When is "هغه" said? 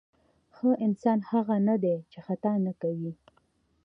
1.31-1.55